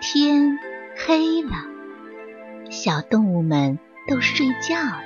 [0.00, 0.58] 天
[0.96, 1.50] 黑了，
[2.70, 5.02] 小动物们都睡觉了。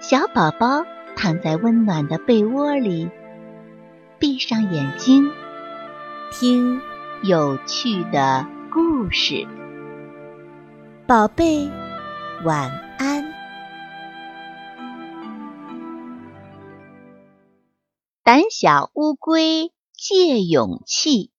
[0.00, 0.84] 小宝宝
[1.16, 3.10] 躺在温暖的被窝里，
[4.20, 5.28] 闭上眼睛，
[6.30, 6.80] 听
[7.24, 9.44] 有趣的故事。
[11.04, 11.68] 宝贝，
[12.44, 13.24] 晚安。
[18.22, 21.32] 胆小乌龟借勇气。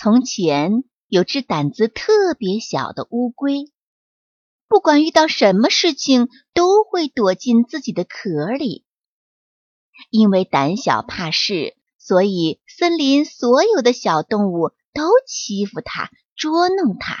[0.00, 3.64] 从前有只胆子特别小的乌龟，
[4.68, 8.84] 不管遇到什么事情，都会躲进自己的壳里。
[10.10, 17.16] 因为胆小怕事，所以森林所有的小动物都欺负它、捉弄它。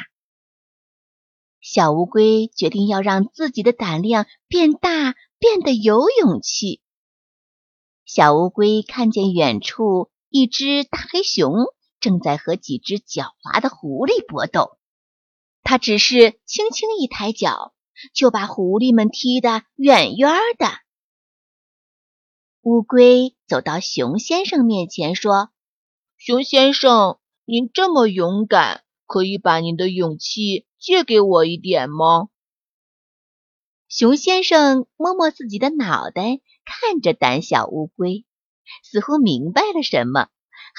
[1.60, 6.80] 小乌龟决定要让自己的胆量变大，变得有勇气。
[8.04, 11.52] 小乌龟看见远处一只大黑熊。
[12.00, 14.78] 正在和几只狡猾的狐狸搏斗，
[15.62, 17.74] 他只是轻轻一抬脚，
[18.14, 20.66] 就把狐狸们踢得远远的。
[22.62, 25.50] 乌龟走到熊先生面前说
[26.18, 32.28] ：“熊先生，您这么勇敢，可以把您的勇气借给我一点吗？”
[33.88, 38.26] 熊先生摸摸自己的脑袋，看着胆小乌龟，
[38.82, 40.28] 似乎明白了什么。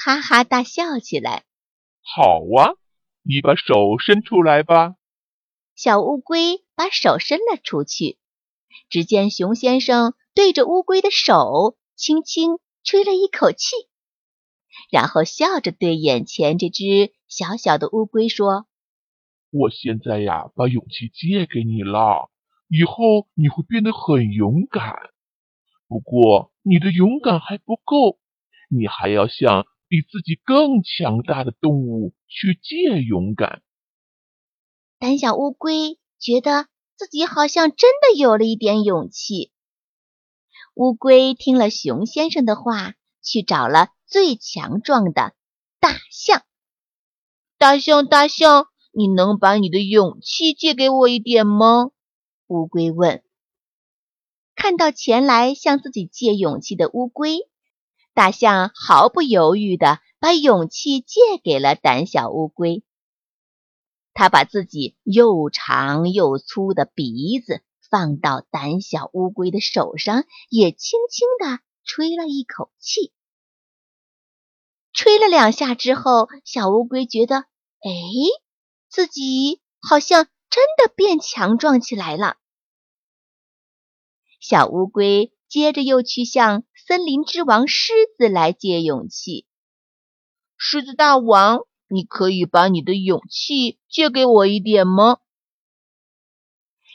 [0.02, 1.44] 哈哈大笑起来。
[2.00, 2.72] 好啊，
[3.22, 4.94] 你把手伸出来吧。
[5.74, 8.18] 小乌龟把手伸了出去，
[8.88, 13.76] 只见熊先生对着乌龟的手轻轻吹了一口气，
[14.90, 18.66] 然后笑着对眼前这只小小的乌龟说
[19.52, 22.30] ：“我现在呀，把勇气借给你了，
[22.68, 24.96] 以后你会变得很勇敢。
[25.86, 28.18] 不过你的勇敢还不够，
[28.70, 33.60] 你还要像……”比自己更强大的动物去借勇敢。
[35.00, 39.50] 胆小乌龟觉得自己好像真的有了一点勇气。
[40.74, 45.34] 乌龟听了熊先生的话，去找了最强壮的
[45.80, 46.44] 大象。
[47.58, 51.90] 大象，大象，你能把你的勇气借给我一点吗？
[52.46, 53.24] 乌龟问。
[54.54, 57.49] 看到前来向自己借勇气的乌龟。
[58.20, 62.84] 大象毫不犹豫地把勇气借给了胆小乌龟。
[64.12, 73.10] 他把自己又长又粗的鼻子放到胆小乌龟的手上，也轻轻地吹了一口气。
[74.92, 77.90] 吹了两下之后，小乌龟觉得，哎，
[78.90, 82.36] 自己好像真的变强壮起来了。
[84.40, 85.32] 小乌龟。
[85.50, 89.46] 接着又去向森林之王狮子来借勇气。
[90.56, 95.18] 狮子大王，你可以把你的勇气借给我一点吗？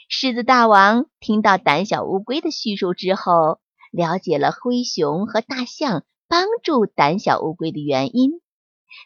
[0.08, 3.60] 狮子大王听到胆小乌龟的叙述之后，
[3.92, 8.40] 了解了灰熊和大象帮助胆小乌龟的原因，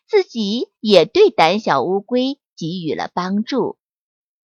[0.06, 3.78] 自己也对胆小乌龟给予了帮助。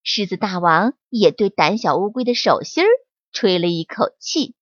[0.02, 2.88] 狮子大王也对胆小乌龟的手心儿
[3.32, 4.56] 吹了一口气。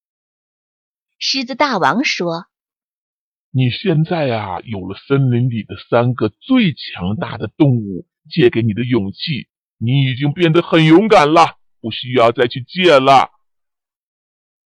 [1.26, 2.48] 狮子大王说
[3.50, 9.48] ：“你现在啊，有了森林里的三个最强大的动物借给你的勇气，
[9.78, 13.32] 你已经变得很勇敢了，不需要再去借了。”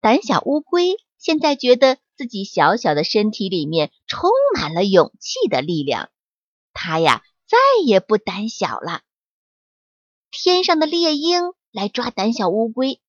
[0.02, 6.10] 胆小乌龟现在觉得自己小小的身体里面充满了勇气的力量，
[6.74, 9.00] 它呀再也不胆小了。
[10.30, 13.00] 天上的猎鹰来抓胆小乌龟，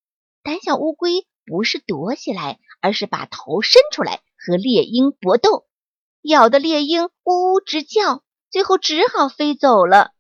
[0.45, 2.61] 胆小乌龟不是躲起来。
[2.85, 5.65] 而是把头伸出来和猎鹰搏斗，
[6.21, 10.11] 咬得猎鹰呜呜直叫，最后只好飞走了。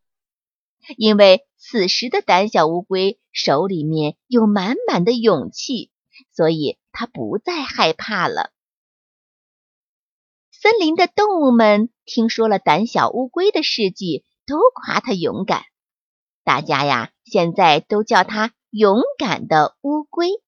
[0.96, 5.90] 因为此时的胆小乌龟手里面有满满的勇气，
[6.32, 8.50] 所以它不再害怕了。
[10.50, 15.64] 森林的动物们听说了胆小乌龟的事迹，都夸它勇敢。
[16.44, 20.42] 大家呀，现在都叫它勇敢的乌龟。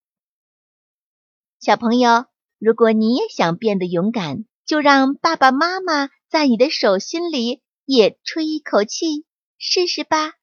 [1.66, 2.26] 小朋友，
[2.60, 9.24] 如果你也想变得勇敢，就让爸爸妈妈在你的手心里也吹一口气，
[9.58, 10.34] 试试吧。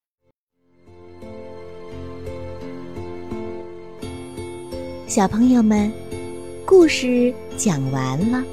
[5.08, 5.90] 小朋友们，
[6.66, 8.44] 故事讲完了，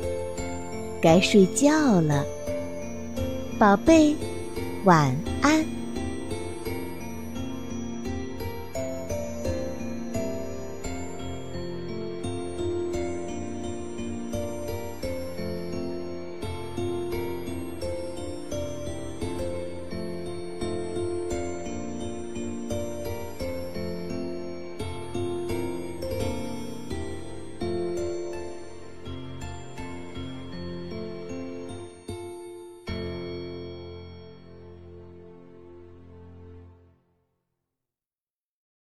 [1.02, 2.25] 该睡觉了，
[3.58, 4.14] 宝贝，
[4.84, 5.12] 晚
[5.43, 5.79] 安。